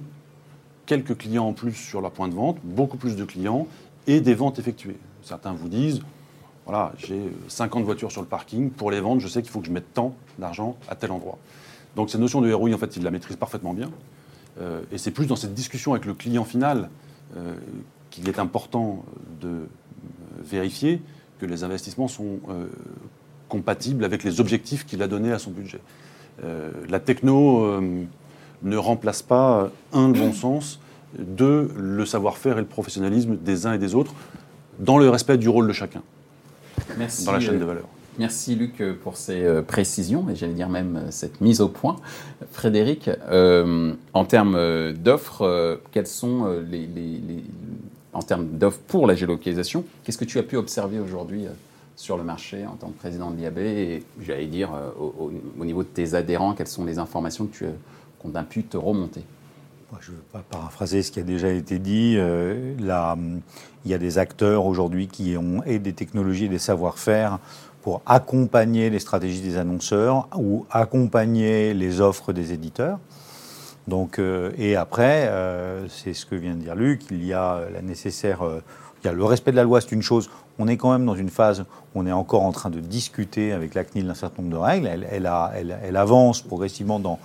[0.92, 3.66] quelques clients en plus sur leur point de vente, beaucoup plus de clients
[4.06, 4.98] et des ventes effectuées.
[5.22, 6.02] Certains vous disent,
[6.66, 9.66] voilà, j'ai 50 voitures sur le parking, pour les vendre, je sais qu'il faut que
[9.66, 11.38] je mette tant d'argent à tel endroit.
[11.96, 13.90] Donc cette notion de ROI, en fait, ils la maîtrisent parfaitement bien.
[14.60, 16.90] Euh, et c'est plus dans cette discussion avec le client final
[17.38, 17.54] euh,
[18.10, 19.02] qu'il est important
[19.40, 19.66] de
[20.44, 21.00] vérifier
[21.40, 22.66] que les investissements sont euh,
[23.48, 25.80] compatibles avec les objectifs qu'il a donnés à son budget.
[26.44, 28.04] Euh, la techno euh,
[28.62, 30.80] ne remplace pas, un, bon sens,
[31.18, 34.14] deux, le savoir-faire et le professionnalisme des uns et des autres,
[34.78, 36.02] dans le respect du rôle de chacun
[36.98, 37.84] Merci, dans la chaîne de valeur.
[38.18, 41.96] Merci Luc pour ces précisions et j'allais dire même cette mise au point.
[42.50, 46.88] Frédéric, en termes d'offres, quels sont les,
[48.12, 49.84] en termes d'offres pour la géolocalisation.
[50.04, 51.50] Qu'est-ce que tu as pu observer aujourd'hui euh,
[51.96, 55.82] sur le marché en tant que président de l'IAB et j'allais dire euh, au, niveau
[55.82, 57.64] de tes adhérents, quelles sont les informations que tu
[58.18, 59.22] qu'on a pu te remonter?
[60.00, 62.14] Je ne veux pas paraphraser ce qui a déjà été dit.
[62.16, 62.74] Euh,
[63.84, 67.38] il y a des acteurs aujourd'hui qui ont et des technologies et des savoir-faire
[67.82, 72.98] pour accompagner les stratégies des annonceurs ou accompagner les offres des éditeurs.
[73.88, 77.62] Donc, euh, et après, euh, c'est ce que vient de dire Luc, il y a
[77.72, 78.40] la nécessaire.
[79.02, 80.30] Il y a le respect de la loi, c'est une chose.
[80.60, 83.74] On est quand même dans une phase on est encore en train de discuter avec
[83.74, 84.86] la CNIL d'un certain nombre de règles.
[85.10, 87.18] Elle, avance progressivement dans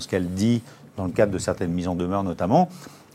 [0.00, 0.62] ce qu'elle dit,
[1.00, 2.68] dans le cadre de certaines mises en demeure notamment.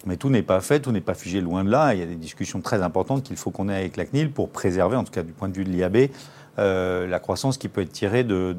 [0.08, 1.94] Mais tout n'est pas fait, tout n'est pas figé loin de là.
[1.94, 4.50] Il y a des discussions très importantes qu'il faut qu'on ait avec la CNIL pour
[4.50, 6.10] préserver, en tout cas du point de vue de l'IAB,
[6.58, 8.56] la croissance qui peut être tirée de,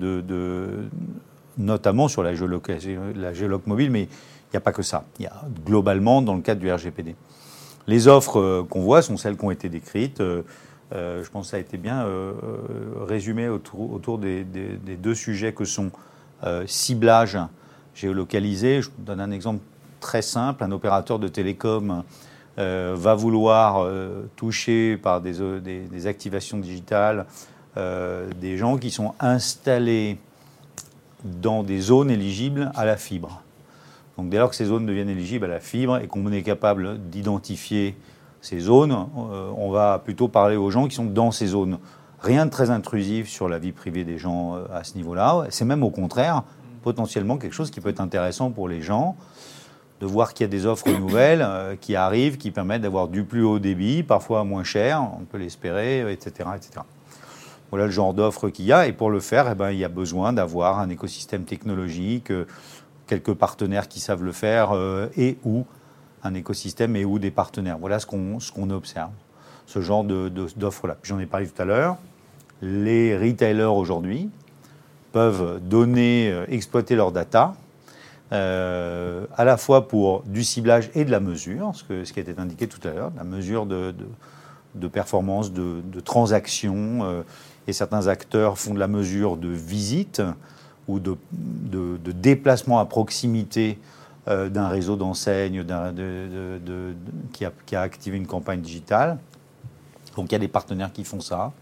[1.59, 5.05] notamment sur la géoloc, mobile, mais il n'y a pas que ça.
[5.19, 7.15] Il y a globalement dans le cadre du RGPD.
[7.87, 10.21] Les offres euh, qu'on voit sont celles qui ont été décrites.
[10.21, 10.43] Euh,
[10.93, 12.07] euh, je pense que ça a été bien
[13.07, 15.91] résumé autour, des, deux sujets que sont
[16.67, 17.39] ciblage
[17.97, 18.81] géolocalisé.
[18.83, 19.59] Je vous donne un exemple
[19.99, 20.63] très simple.
[20.63, 22.05] Un opérateur de télécom
[22.57, 23.87] va vouloir
[24.37, 27.27] toucher par des, des activations digitales
[27.77, 30.17] des gens qui sont installés
[31.25, 33.43] dans des zones éligibles à la fibre.
[34.17, 36.99] Donc dès lors que ces zones deviennent éligibles à la fibre et qu'on est capable
[37.11, 37.97] d'identifier
[38.41, 41.79] ces zones, euh, on va plutôt parler aux gens qui sont dans ces zones.
[42.21, 45.47] Rien de très intrusif sur la vie privée des gens euh, à ce niveau-là.
[45.51, 46.45] C'est même au contraire
[46.87, 49.17] potentiellement quelque chose qui peut être intéressant pour les gens
[50.01, 53.25] de voir qu'il y a des offres nouvelles euh, qui arrivent, qui permettent d'avoir du
[53.25, 56.85] plus haut débit, parfois moins cher, on peut l'espérer, etc., etc.
[57.71, 58.87] Voilà le genre d'offre qu'il y a.
[58.87, 62.47] Et pour le faire, eh ben, il y a besoin d'avoir un écosystème technologique, euh,
[63.09, 65.65] quelques partenaires qui savent le faire euh, et ou
[66.23, 67.79] un écosystème et ou des partenaires.
[67.79, 69.11] Voilà ce qu'on observe,
[69.67, 70.99] ce genre d'offre-là.
[71.03, 71.97] J'en ai parlé tout à l'heure.
[72.63, 74.31] Les retailers aujourd'hui
[75.17, 77.55] peuvent donner, euh, exploiter leurs data
[78.33, 82.23] à la fois pour du ciblage et de la mesure, ce, que, ce qui a
[82.23, 83.95] été indiqué tout à l'heure, la mesure de,
[84.75, 87.23] de, performance, de, de transaction
[87.67, 90.21] et certains acteurs font de la mesure de visite
[90.89, 91.17] ou de,
[92.13, 93.79] déplacement à proximité
[94.29, 95.65] euh, d'un réseau d'enseignes
[97.33, 99.19] qui, a, activé une campagne digitale.
[100.17, 101.53] Donc il y a des partenaires qui font ça.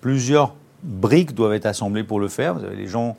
[0.00, 0.54] Plusieurs
[0.86, 2.54] briques doivent être assemblées pour le faire.
[2.54, 3.16] Vous avez les gens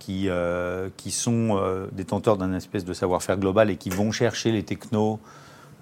[0.00, 4.50] qui, euh, qui sont euh, détenteurs d'un espèce de savoir-faire global et qui vont chercher
[4.50, 5.20] les technos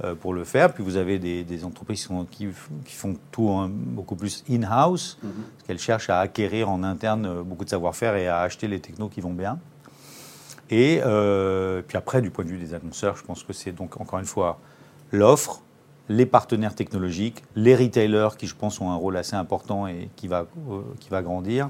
[0.03, 0.75] euh, pour le faire.
[0.75, 2.49] Puis vous avez des, entreprises qui,
[2.87, 5.31] font tout beaucoup plus in-house, mhm.
[5.31, 9.09] parce qu'elles cherchent à acquérir en interne beaucoup de savoir-faire et à acheter les technos
[9.09, 9.59] qui vont bien.
[10.71, 11.01] Et
[11.87, 14.27] puis après, du point de vue des annonceurs, je pense que c'est donc encore une
[14.27, 14.59] fois
[15.13, 15.63] l'offre,
[16.09, 20.29] les partenaires technologiques, les retailers qui, je pense, ont un rôle assez important et qui
[20.29, 21.69] va, euh, qui va grandir.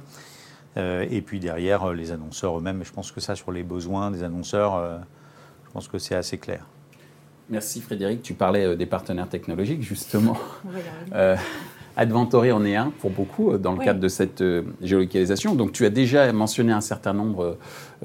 [0.77, 2.83] Euh, et puis derrière, euh, les annonceurs eux-mêmes.
[2.85, 4.98] Je pense que ça, sur les besoins des annonceurs, euh,
[5.66, 6.64] je pense que c'est assez clair.
[7.51, 8.22] Merci Frédéric.
[8.22, 10.37] Tu parlais euh, des partenaires technologiques, justement.
[11.14, 11.37] Euh,
[11.96, 13.85] Adventory en est un pour beaucoup euh, dans le Oui.
[13.85, 15.55] cadre de cette euh, géolocalisation.
[15.57, 17.57] Donc tu as déjà mentionné un certain nombre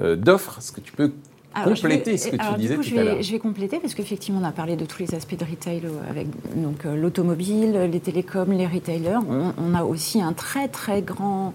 [0.02, 0.56] euh, d'offres.
[0.58, 1.12] Est-ce que tu peux
[1.54, 3.22] Alors, je compléter vais- ce que tu alors, disais coup, tout je à vais- l'heure
[3.22, 6.10] Je vais compléter parce qu'effectivement, on a parlé de tous les aspects de retail euh,
[6.10, 9.18] avec donc euh, l'automobile, les télécoms, les retailers.
[9.28, 11.52] On, on a aussi un très très grand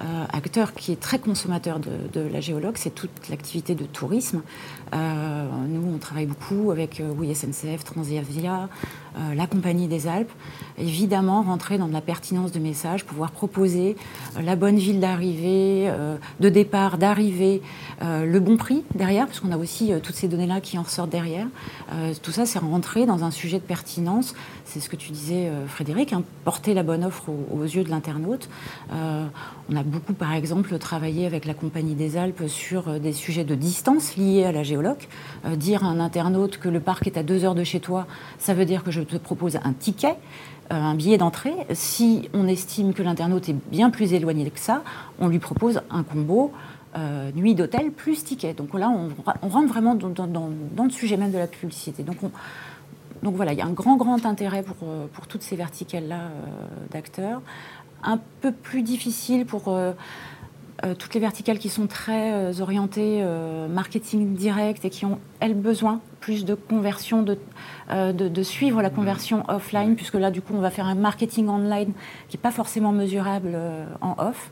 [0.00, 4.42] euh, acteur qui est très consommateur de, de la géologue, c'est toute l'activité de tourisme.
[4.94, 8.68] Euh, nous, on travaille beaucoup avec euh, oui, SNCF, Transavia,
[9.18, 10.30] euh, la Compagnie des Alpes.
[10.76, 13.96] Évidemment, rentrer dans de la pertinence de message, pouvoir proposer
[14.36, 17.62] euh, la bonne ville d'arrivée, euh, de départ, d'arrivée,
[18.00, 21.48] le bon prix derrière, parce qu'on a aussi toutes ces données-là qui en ressortent derrière.
[22.22, 24.34] Tout ça, c'est rentrer dans un sujet de pertinence.
[24.64, 28.48] C'est ce que tu disais, Frédéric, hein, porter la bonne offre aux, yeux de l'internaute.
[28.90, 33.56] On a beaucoup, par exemple, travaillé avec la Compagnie des Alpes sur des sujets de
[33.56, 35.08] distance liés à la géologue.
[35.56, 38.06] Dire à un internaute que le parc est à deux heures de chez toi,
[38.38, 40.16] ça veut dire que je propose un ticket,
[40.70, 41.54] euh, un billet d'entrée.
[41.72, 44.82] Si on estime que l'internaute est bien plus éloigné que ça,
[45.18, 46.52] on lui propose un combo.
[46.96, 48.54] euh, nuit d'hôtel plus ticket.
[48.54, 49.10] Donc là, on,
[49.48, 52.02] rentre vraiment dans, le sujet même de la publicité.
[52.02, 52.30] Donc, on-
[53.22, 56.30] donc voilà, il y a un grand, grand intérêt pour, euh, toutes ces verticales-là
[56.90, 57.42] d'acteurs.
[58.02, 59.76] Un peu plus difficile pour
[60.84, 65.18] euh, toutes les verticales qui sont très euh, orientées euh, marketing direct et qui ont,
[65.40, 67.36] elles, besoin plus de conversion, de,
[67.90, 71.48] de, de suivre la conversion offline, puisque là, du coup, on va faire un marketing
[71.48, 71.92] online
[72.28, 73.56] qui n'est pas forcément mesurable
[74.00, 74.50] en off.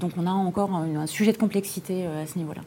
[0.00, 2.62] Donc on a encore un, un sujet de complexité à ce niveau-là.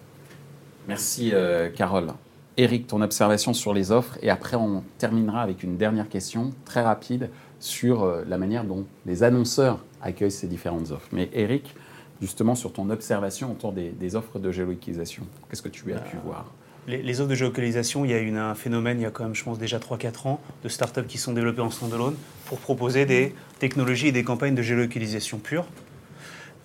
[0.87, 1.33] Merci
[1.75, 2.13] Carole.
[2.55, 6.81] Eric, ton observation sur les offres et après on terminera avec une dernière question très
[6.81, 11.09] rapide sur la manière dont les annonceurs accueillent ces différentes offres.
[11.11, 11.75] Mais Eric,
[12.21, 16.17] justement sur ton observation autour des, des offres de géolocalisation, qu'est-ce que tu as pu
[16.23, 16.45] voir?
[16.87, 19.23] Les, les offres de géolocalisation, il y a eu un phénomène, il y a quand
[19.23, 23.05] même, je pense, déjà 3-4 ans, de startups qui sont développées en standalone pour proposer
[23.05, 25.65] des technologies et des campagnes de géolocalisation pure.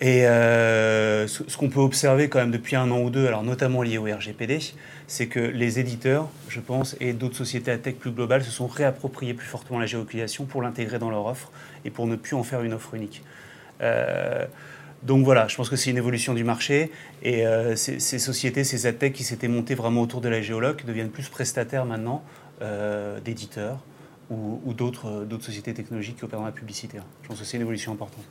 [0.01, 3.43] Et euh, ce, ce qu'on peut observer quand même depuis un an ou deux, alors
[3.43, 4.59] notamment lié au RGPD,
[5.07, 8.67] c'est que les éditeurs, je pense, et d'autres sociétés à tech plus globales se sont
[8.67, 11.51] réappropriés plus fortement la géolocalisation pour l'intégrer dans leur offre
[11.85, 13.23] et pour ne plus en faire une offre unique.
[13.81, 14.45] Euh,
[15.05, 16.91] donc voilà, je pense que c'est une évolution du marché
[17.21, 21.11] et euh, ces, sociétés, ces adtech qui s'étaient montées vraiment autour de la géologue deviennent
[21.11, 22.23] plus prestataires maintenant
[22.61, 23.79] euh, d'éditeurs
[24.31, 26.97] ou, ou d'autres sociétés technologiques qui opèrent la publicité.
[27.21, 28.25] Je pense que c'est une évolution importante.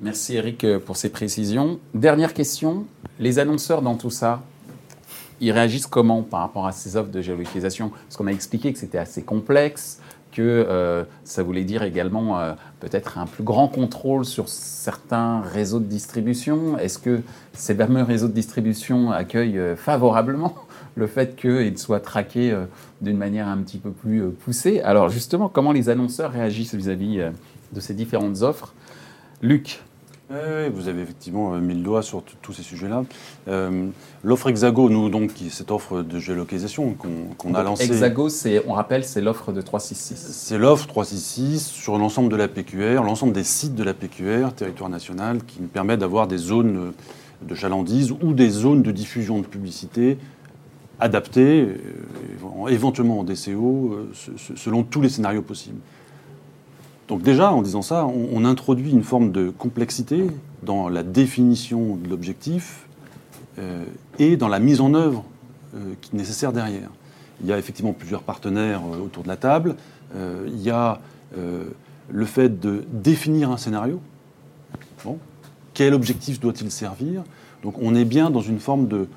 [0.00, 1.80] Merci Eric euh, pour ces précisions.
[1.94, 2.86] Dernière question,
[3.18, 4.42] les annonceurs dans tout ça,
[5.40, 7.90] ils réagissent comment par rapport à ces offres de géolocalisation?
[7.90, 10.00] Parce qu'on a expliqué que c'était assez complexe,
[10.34, 15.78] que euh, ça voulait dire également euh, peut-être un plus grand contrôle sur certains réseaux
[15.78, 16.76] de distribution.
[16.76, 17.20] Est-ce que
[17.52, 20.54] ces fameux réseaux de distribution accueillent euh, favorablement
[20.96, 22.56] le fait qu'ils soient traqués
[23.00, 24.80] d'une manière un petit peu plus poussée?
[24.80, 27.20] Alors justement, comment les annonceurs réagissent vis-à-vis
[27.72, 28.74] de ces différentes offres?
[29.42, 29.82] Luc,
[30.74, 33.04] Vous avez effectivement euh, mis le doigt sur tous ces sujets-là.
[33.48, 33.86] Euh,
[34.22, 37.84] L'offre Hexago, nous, donc, qui cette offre de géolocalisation qu'on qu'on a lancée.
[37.84, 40.16] Hexago, c'est, on rappelle, c'est l'offre de 366.
[40.32, 44.90] C'est l'offre 366 sur l'ensemble de la PQR, l'ensemble des sites de la PQR, territoire
[44.90, 46.90] national, qui nous permet d'avoir des zones euh,
[47.46, 50.16] de chalandise ou des zones de diffusion de publicité
[51.00, 51.66] adaptées,
[52.70, 55.78] éventuellement en DCO, se- se- selon tous les scénarios possibles.
[57.08, 60.26] Donc déjà, en disant ça, on, introduit une forme de complexité
[60.62, 62.86] dans la définition de l'objectif
[63.58, 63.84] euh,
[64.18, 65.24] et dans la mise en œuvre
[65.76, 66.88] euh, nécessaire derrière.
[67.42, 69.76] Il y a effectivement plusieurs partenaires euh, autour de la table.
[70.46, 71.00] Il y a
[71.36, 74.00] le fait de définir un scénario.
[75.72, 77.24] Quel objectif doit-il servir?
[77.64, 79.08] Donc on est bien dans une forme de,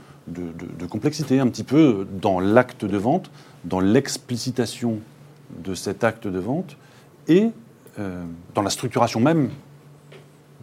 [0.90, 3.30] complexité, un petit peu dans l'acte de vente,
[3.64, 4.98] dans l'explicitation
[5.64, 6.78] de cet acte de vente
[8.00, 9.50] euh, dans la structuration même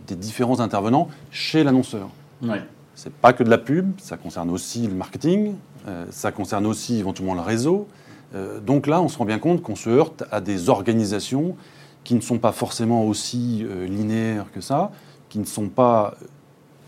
[0.07, 2.09] des différents intervenants chez l'annonceur.
[2.43, 2.63] Ouais.
[2.95, 5.55] C'est pas que de la pub, ça concerne aussi le marketing,
[5.89, 7.89] euh, ça concerne aussi éventuellement le réseau.
[8.35, 11.57] Euh, donc là, on se rend bien compte qu'on se heurte à des organisations
[12.05, 14.93] qui ne sont pas forcément aussi euh, linéaires que ça,
[15.31, 16.15] qui ne sont pas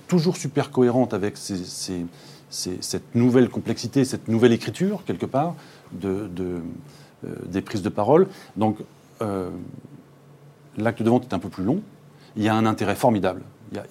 [0.08, 2.06] toujours super cohérentes avec ces- ces-
[2.50, 5.54] ces- cette nouvelle complexité, cette nouvelle écriture, quelque part,
[5.92, 6.60] de, de,
[7.24, 8.28] euh, des prises de parole.
[8.56, 8.76] Donc,
[9.22, 9.48] euh,
[10.76, 11.80] l'acte de vente est un peu plus long.
[12.36, 13.42] Il y a un intérêt formidable.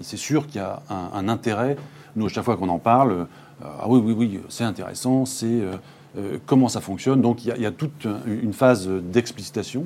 [0.01, 1.77] C'est sûr qu'il y a un, intérêt.
[2.15, 3.25] Nous, à chaque fois qu'on en parle, euh,
[3.61, 5.75] ah oui, oui, oui, c'est intéressant, c'est euh,
[6.17, 7.21] euh, comment ça fonctionne.
[7.21, 9.85] Donc, il y a, toute une phase d'explicitation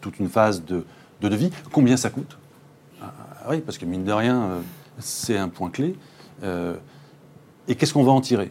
[0.00, 0.84] toute une phase de,
[1.20, 1.52] de devis.
[1.70, 2.36] Combien ça coûte?
[3.00, 3.12] Ah,
[3.48, 4.48] Oui, parce que mine de rien,
[4.98, 5.94] c'est un point clé.
[7.68, 8.50] Et qu'est-ce qu'on va en tirer?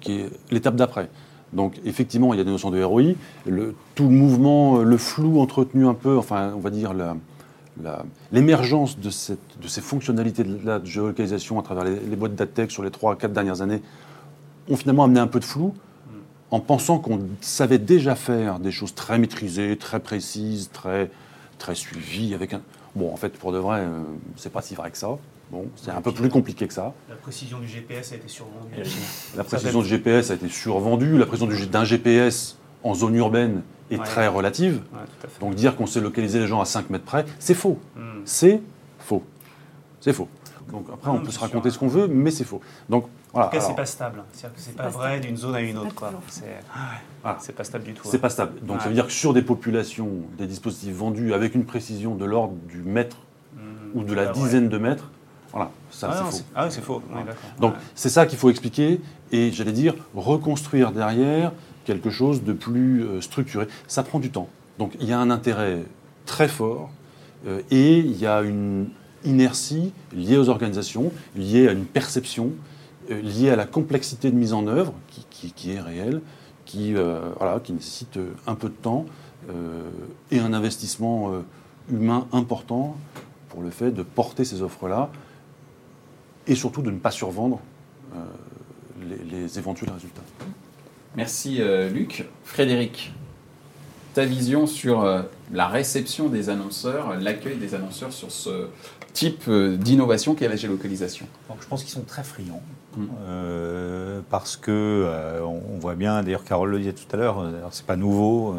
[0.00, 1.10] Qui est l'étape d'après.
[1.54, 3.14] Donc effectivement, il y a des notions de ROI.
[3.46, 6.92] Le, tout le mouvement, le flou entretenu un peu, enfin, on va dire
[8.32, 13.32] l'émergence de, ces fonctionnalités de, la géolocalisation à travers les, boîtes d'ATEC sur les 3-4
[13.32, 13.82] dernières années
[14.68, 15.74] ont finalement amené un peu de flou
[16.50, 21.10] en pensant qu'on savait déjà faire des choses très maîtrisées, très précises, très,
[21.58, 22.34] très suivies.
[22.34, 22.60] Avec un...
[22.94, 24.02] Bon, en fait, pour de vrai, euh,
[24.36, 25.16] c'est pas si vrai que ça.
[25.54, 26.92] Bon, c'est un peu plus compliqué que ça.
[27.08, 28.82] La précision du GPS a été survendue.
[29.36, 31.16] La précision du GPS a été survendue.
[31.16, 33.62] La précision d'un GPS en zone urbaine
[33.92, 34.82] est très relative.
[35.38, 37.78] Donc dire qu'on sait localiser les gens à 5 mètres près, c'est faux.
[37.94, 38.22] Hmm.
[38.24, 38.62] C'est
[38.98, 39.22] faux.
[40.00, 40.28] C'est faux.
[40.72, 42.60] Donc après, on peut se raconter ce qu'on veut, mais c'est faux.
[42.88, 43.46] Donc voilà.
[43.46, 44.24] En tout cas, c'est pas stable.
[44.32, 46.04] C'est-à-dire que c'est pas, vrai d'une zone à une autre.
[47.38, 48.08] C'est pas stable du tout.
[48.10, 48.58] C'est pas stable.
[48.62, 52.24] Donc ça veut dire que sur des populations, des dispositifs vendus avec une précision de
[52.24, 53.18] l'ordre du mètre
[53.54, 53.60] hmm.
[53.94, 55.10] ou de la dizaine de mètres,
[55.54, 56.44] voilà, ça ah c'est faux.
[56.56, 57.00] Ah oui, c'est faux.
[57.60, 61.52] Donc c'est ça qu'il faut expliquer et j'allais dire reconstruire derrière
[61.84, 63.68] quelque chose de plus euh, structuré.
[63.86, 64.48] Ça prend du temps.
[64.80, 65.84] Donc il y a un intérêt
[66.26, 66.90] très fort
[67.46, 68.88] euh, et il y a une
[69.24, 72.50] inertie liée aux organisations, liée à une perception,
[73.12, 74.92] euh, liée à la complexité de mise en œuvre
[75.30, 76.20] qui, est réelle,
[76.64, 79.06] qui, voilà, qui nécessite un peu de temps
[80.30, 81.30] et un investissement
[81.90, 82.96] humain important
[83.50, 85.10] pour le fait de porter ces offres-là
[86.46, 87.60] et surtout de ne pas survendre
[89.30, 90.22] les éventuels résultats.
[91.16, 92.26] Merci euh, Luc.
[92.44, 93.12] Frédéric,
[94.14, 98.68] ta vision sur euh, la réception des annonceurs, l'accueil des annonceurs sur ce
[99.12, 101.26] type euh, d'innovation qu'est la géolocalisation?
[101.60, 102.62] Je pense qu'ils sont très friands.
[102.96, 104.22] Mm.
[104.30, 105.10] parce que
[105.42, 108.54] on voit bien, d'ailleurs Carole le disait tout à l'heure, c'est pas nouveau,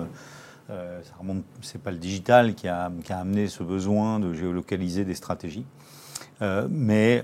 [1.62, 5.65] c'est pas le digital qui a, qui a, amené ce besoin de géolocaliser des stratégies.
[6.69, 7.24] mais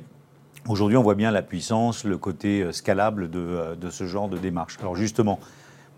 [0.68, 4.38] Aujourd'hui, on voit bien la puissance, le côté euh, scalable euh, de, ce genre de
[4.38, 4.78] démarche.
[4.80, 5.40] Alors justement,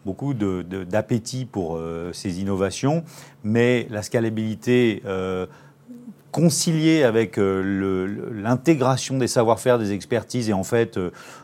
[0.05, 3.03] beaucoup d'appétit pour euh, ces innovations,
[3.43, 5.03] mais la scalabilité
[6.33, 10.99] conciliée avec l'intégration des savoir-faire, des expertises et en fait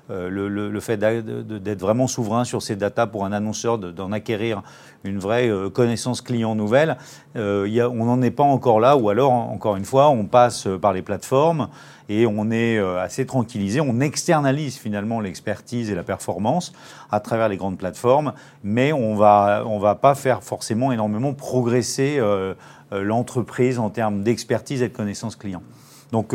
[0.09, 4.63] le, fait d'être vraiment souverain sur ces datas pour un annonceur, d'en acquérir
[5.03, 6.97] une vraie connaissance client nouvelle,
[7.35, 11.03] on n'en est pas encore là, ou alors, encore une fois, on passe par les
[11.03, 11.69] plateformes
[12.09, 13.79] et on est euh, assez tranquillisé.
[13.79, 16.73] On externalise finalement l'expertise et la performance
[17.11, 22.17] à travers les grandes plateformes, mais on va on va pas faire forcément énormément progresser
[22.19, 22.53] euh, euh,
[22.91, 25.61] l'entreprise en termes d'expertise et de connaissance client.
[26.11, 26.33] Donc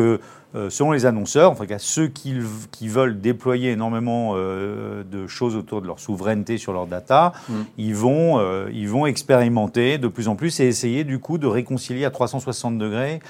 [0.55, 2.37] euh, selon les annonceurs, en tout cas ceux qui,
[2.71, 7.55] qui veulent déployer énormément euh, de choses autour de leur souveraineté sur leur data, mm.
[7.79, 11.49] ils, vont, euh, ils vont expérimenter de plus en plus et essayer du coup de
[11.49, 13.21] réconcilier à 360 degrés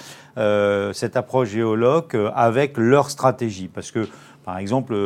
[0.93, 3.69] cette approche géologue avec leur stratégie.
[3.69, 4.09] Parce que,
[4.45, 4.97] par exemple,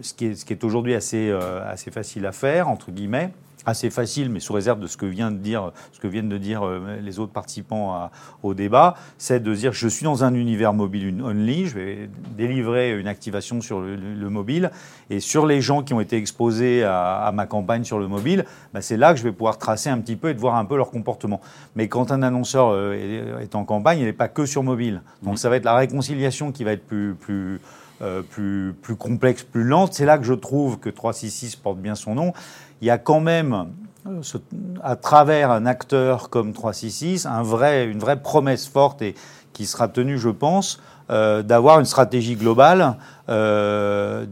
[0.00, 1.30] ce qui est, ce qui est aujourd'hui assez,
[1.64, 3.30] assez facile à faire, entre guillemets,
[3.68, 6.38] assez facile, mais sous réserve de ce que, vient de dire, ce que viennent de
[6.38, 8.10] dire euh, les autres participants
[8.42, 12.98] au débat, c'est de dire je suis dans un univers mobile only, je vais délivrer
[12.98, 14.70] une activation sur le, mobile,
[15.10, 18.80] et sur les gens qui ont été exposés à, ma campagne sur le mobile, bah,
[18.80, 20.76] c'est là que je vais pouvoir tracer un petit peu et de voir un peu
[20.76, 21.40] leur comportement.
[21.76, 25.02] Mais quand un annonceur euh, est, en campagne, il n'est pas que sur mobile.
[25.22, 25.36] Donc mmh.
[25.38, 27.60] ça va être la réconciliation qui va être plus, plus,
[28.00, 29.92] euh, plus, plus complexe, plus lente.
[29.92, 32.32] C'est là que je trouve que 366 porte bien son nom
[32.80, 33.72] il y a quand même,
[34.06, 34.20] euh,
[34.82, 39.14] à travers un acteur comme 366, un vrai, une vraie promesse forte et
[39.52, 42.96] qui sera tenue, je pense, euh, d'avoir une stratégie globale
[43.28, 44.26] euh,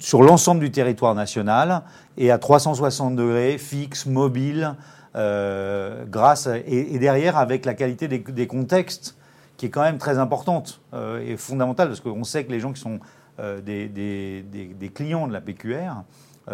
[0.00, 1.82] sur l'ensemble du territoire national
[2.16, 4.74] et à 360 degrés, fixe, mobile,
[5.14, 9.14] grâce et, derrière avec la qualité des, contextes
[9.56, 10.80] qui est quand même très importante
[11.24, 12.98] et fondamentale parce qu'on sait que les gens qui sont
[13.38, 16.02] des, des, clients de la PQR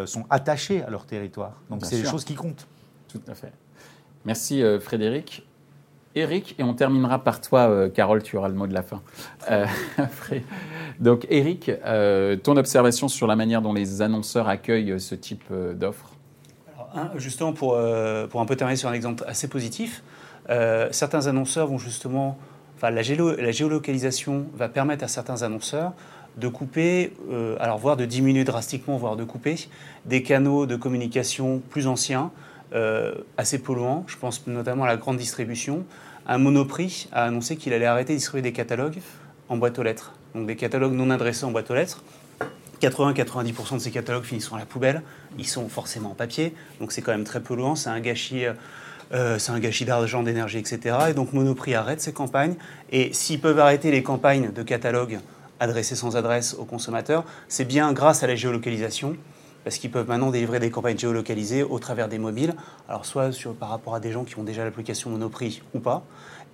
[0.07, 1.53] sont attachés à leur territoire.
[1.68, 2.66] Donc c'est des choses qui comptent.
[3.09, 3.53] Tout à fait.
[4.24, 5.46] Merci euh, Frédéric.
[6.16, 9.00] Eric, et on terminera par toi, euh, Carole, tu auras le mot de la fin.
[11.00, 11.70] Donc Eric,
[12.42, 16.11] ton observation sur la manière dont les annonceurs accueillent ce type d'offres?
[17.14, 17.78] Justement, pour,
[18.28, 20.03] pour un peu terminer sur un exemple assez positif,
[20.91, 22.36] certains annonceurs vont justement...
[22.76, 25.93] Enfin, la, la géolocalisation va permettre à certains annonceurs
[26.37, 29.57] de couper, euh, alors voire de diminuer drastiquement, voire de couper,
[30.07, 32.31] des canaux de communication plus anciens,
[32.74, 34.05] euh, assez polluants.
[34.07, 35.85] Je pense notamment à la grande distribution.
[36.26, 38.99] Un Monoprix a annoncé qu'il allait arrêter de distribuer des catalogues
[39.49, 42.03] en boîte aux lettres, donc des catalogues non adressés en boîte aux lettres.
[42.81, 45.03] 80-90% de ces catalogues finissent à la poubelle.
[45.39, 47.74] Ils sont forcément en papier, donc c'est quand même très polluant.
[47.74, 48.47] C'est un gâchis
[49.12, 50.97] euh, c'est un gâchis d'argent, d'énergie, etc.
[51.11, 52.55] Et donc Monoprix arrête ses campagnes.
[52.93, 55.18] Et s'ils peuvent arrêter les campagnes de catalogue
[55.61, 59.16] adressées sans adresse aux consommateurs, c'est bien grâce à la géolocalisation
[59.64, 62.54] parce qu'ils peuvent maintenant délivrer des campagnes géolocalisées au travers des mobiles,
[62.88, 66.02] alors soit par rapport à des gens qui ont déjà l'application Monoprix ou pas,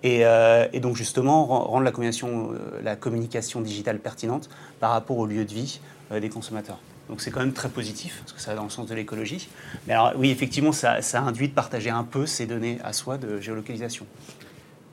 [0.02, 4.48] et, euh, donc justement rendre la communication, euh, la communication digitale pertinente
[4.80, 5.80] par rapport au lieu de vie
[6.12, 6.78] euh, des consommateurs.
[7.08, 9.48] Donc c'est quand même très positif, parce que ça va dans le sens de l'écologie.
[9.86, 13.16] Mais alors oui, effectivement, ça, ça, induit de partager un peu ces données à soi
[13.16, 14.06] de géolocalisation.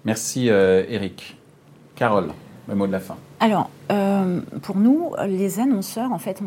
[0.06, 1.38] Merci Eric.
[1.96, 2.34] Carole
[2.68, 3.18] le mot de la fin.
[3.40, 6.42] Alors, euh, pour nous, les annonceurs, en fait,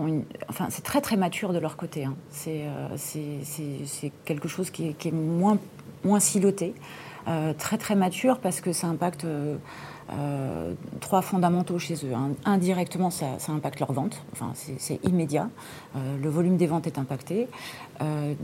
[0.49, 2.05] enfin, c'est très très mature de leur côté.
[2.05, 2.15] Hein.
[2.47, 5.59] Euh, c'est quelque chose qui est, moins,
[6.05, 6.75] moins siloté,
[7.29, 9.27] euh, très très mature parce que ça impacte
[11.01, 12.13] trois fondamentaux chez eux.
[12.45, 15.51] Indirectement, ça, impacte leur vente, enfin, c'est immédiat.
[15.97, 17.49] le volume des ventes est impacté.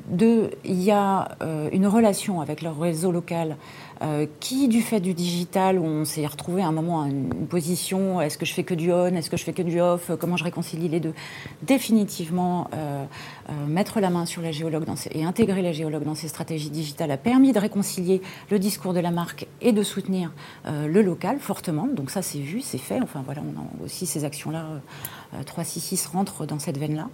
[0.08, 1.36] Deux, il y a
[1.72, 3.56] une relation avec leur réseau local
[4.02, 7.46] euh, qui, du fait du digital, où on s'est retrouvé à un moment à une
[7.46, 10.10] position, est-ce que je fais que du on, est-ce que je fais que du off,
[10.18, 11.14] comment je réconcilie les deux,
[11.62, 13.04] définitivement euh,
[13.48, 17.12] euh, mettre la main sur la géologue et intégrer la géologue dans ces stratégies digitales
[17.12, 20.32] a permis de réconcilier le discours de la marque et de soutenir
[20.64, 21.86] le local fortement.
[21.86, 23.00] Donc ça, c'est vu, c'est fait.
[23.00, 24.66] Enfin voilà, on a aussi ces actions-là.
[25.46, 27.08] 366 rentrent dans cette veine-là.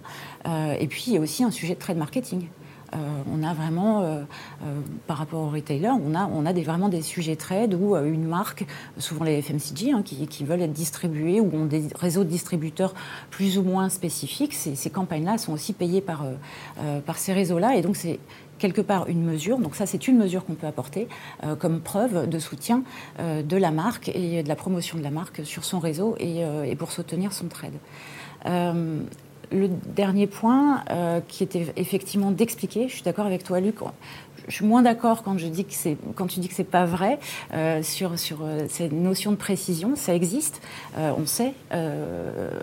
[0.79, 2.47] et puis, il y a aussi un sujet de trade marketing.
[2.93, 2.97] Euh,
[3.31, 4.21] on a vraiment, euh,
[4.63, 8.65] euh, par rapport aux retailers, on a, vraiment des sujets trade où une marque,
[8.97, 12.93] souvent les FMCG, hein, qui, veulent être distribués ou ont des réseaux de distributeurs
[13.29, 16.25] plus ou moins spécifiques, ces, campagnes-là sont aussi payées par,
[17.05, 17.75] par ces réseaux-là.
[17.75, 18.19] Et donc, c'est
[18.59, 21.07] quelque part une mesure, donc ça c'est une mesure qu'on peut apporter
[21.59, 22.83] comme preuve de soutien
[23.19, 26.75] de la marque et de la promotion de la marque sur son réseau et, et
[26.75, 27.73] pour soutenir son trade
[29.51, 33.75] le dernier point, euh, qui était effectivement d'expliquer, je suis d'accord avec toi, Luc.
[34.47, 36.85] Je suis moins d'accord quand je dis que c'est quand tu dis que c'est pas
[36.85, 37.19] vrai
[37.53, 39.95] euh, sur sur euh, cette notion de précision.
[39.95, 40.61] Ça existe.
[40.97, 41.53] on sait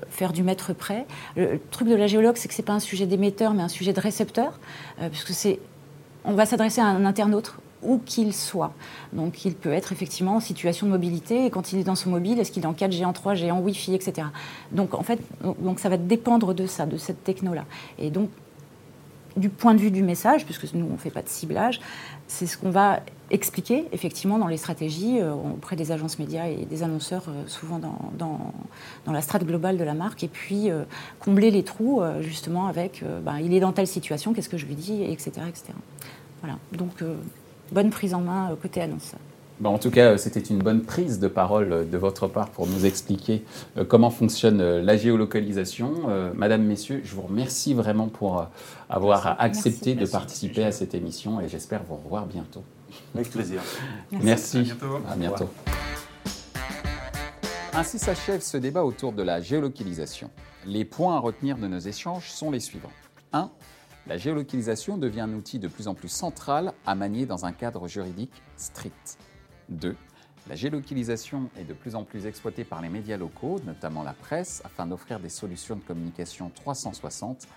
[0.09, 1.07] faire du mètre près.
[1.37, 3.93] Le, truc de la géologue, c'est que c'est pas un sujet d'émetteur, mais un sujet
[3.93, 4.59] de récepteur,
[5.11, 5.61] puisque c'est
[6.27, 8.73] on va s'adresser à un internaute où qu'il soit.
[9.13, 12.11] Donc il peut être effectivement en situation de mobilité et quand il est dans son
[12.11, 14.27] mobile, est-ce qu'il est en 4G, en 3G, en Wi-Fi, etc.
[14.73, 15.21] Donc en fait,
[15.77, 17.65] ça va dépendre de ça, de cette techno-là.
[17.99, 18.29] Et donc
[19.37, 21.81] du point de vue du message, puisque nous on ne fait pas de ciblage,
[22.29, 23.01] c'est ce qu'on va
[23.31, 27.79] expliquer effectivement dans les stratégies euh, auprès des agences médias et des annonceurs, euh, souvent
[27.79, 28.53] dans,
[29.13, 30.85] la strate globale de la marque, et puis euh,
[31.21, 34.75] combler les trous justement avec ben, il est dans telle situation, qu'est-ce que je lui
[34.75, 35.33] dis, etc.
[36.43, 36.59] Voilà.
[36.73, 37.03] Donc
[37.73, 39.15] bonne prise en main côté annonce.
[39.61, 42.51] Bon, en tout cas, euh, c'était une bonne prise de parole euh, de votre part
[42.51, 43.45] pour nous expliquer
[43.89, 45.93] comment fonctionne la géolocalisation.
[46.35, 48.47] Madame, Messieurs, je vous remercie vraiment pour
[48.89, 52.63] avoir accepté de participer à cette émission et j'espère vous revoir bientôt.
[53.15, 53.61] Avec plaisir.
[54.23, 54.59] Merci.
[54.59, 55.01] À bientôt.
[55.09, 55.49] À bientôt.
[57.75, 60.31] Ainsi s'achève ce débat autour de la géolocalisation.
[60.67, 62.93] Les points à retenir de nos échanges sont les suivants.
[63.33, 63.51] 1
[64.07, 67.89] la géolocalisation devient un outil de plus en plus central à manier dans un cadre
[67.89, 69.19] juridique strict.
[69.69, 69.97] 2.
[70.49, 74.63] La géolocalisation est de plus en plus exploitée par les médias locaux, notamment la presse,
[74.65, 77.49] afin d'offrir des solutions de communication 360,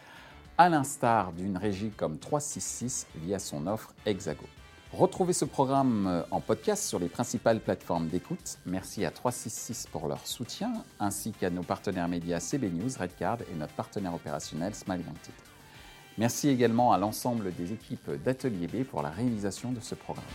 [0.57, 4.45] à l'instar d'une régie comme 366 via son offre Hexago.
[4.91, 8.57] Retrouvez ce programme en podcast sur les principales plateformes d'écoute.
[8.65, 13.55] Merci à 366 pour leur soutien, ainsi qu'à nos partenaires médias CB News, Redcard et
[13.55, 15.03] notre partenaire opérationnel Smile.
[16.17, 20.25] Merci également à l'ensemble des équipes d'Atelier B pour la réalisation de ce programme.